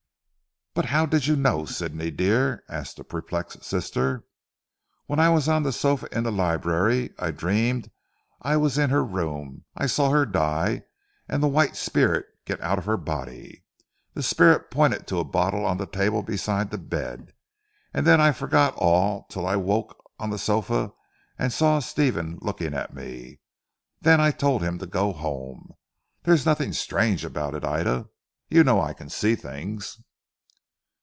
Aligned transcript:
"But 0.73 0.85
how 0.85 1.05
did 1.05 1.27
you 1.27 1.35
know, 1.35 1.65
Sidney 1.65 2.11
dear?" 2.11 2.63
asked 2.69 2.95
the 2.95 3.03
perplexed 3.03 3.65
sister. 3.65 4.23
"When 5.05 5.19
I 5.19 5.27
was 5.27 5.49
on 5.49 5.63
the 5.63 5.73
sofa 5.73 6.07
in 6.17 6.23
the 6.23 6.31
library 6.31 7.13
I 7.19 7.31
dreamed 7.31 7.83
that 7.85 7.91
I 8.41 8.55
was 8.55 8.77
in 8.77 8.89
her 8.89 9.03
room, 9.03 9.65
I 9.75 9.87
saw 9.87 10.11
her 10.11 10.25
die, 10.25 10.83
and 11.27 11.43
the 11.43 11.49
white 11.49 11.75
spirit 11.75 12.25
get 12.45 12.61
out 12.61 12.77
of 12.79 12.85
her 12.85 12.95
body. 12.95 13.65
The 14.13 14.23
spirit 14.23 14.71
pointed 14.71 15.07
to 15.07 15.19
a 15.19 15.25
bottle 15.25 15.65
on 15.65 15.75
the 15.75 15.85
table 15.85 16.23
beside 16.23 16.71
the 16.71 16.77
bed, 16.77 17.33
and 17.93 18.07
then 18.07 18.21
I 18.21 18.31
forgot 18.31 18.73
all 18.77 19.25
till 19.25 19.45
I 19.45 19.57
woke 19.57 19.93
on 20.19 20.29
the 20.29 20.39
sofa 20.39 20.93
and 21.37 21.51
saw 21.51 21.79
Stephen 21.79 22.39
looking 22.41 22.73
at 22.73 22.93
me. 22.95 23.41
Then 23.99 24.21
I 24.21 24.31
told 24.31 24.61
him 24.61 24.79
to 24.79 24.87
go 24.87 25.11
home. 25.11 25.73
There 26.23 26.33
is 26.33 26.45
nothing 26.45 26.71
strange 26.71 27.25
about 27.25 27.55
it 27.55 27.65
Ida. 27.65 28.07
You 28.47 28.63
know 28.63 28.79
I 28.79 28.93
can 28.93 29.09
see 29.09 29.35
things." 29.35 29.97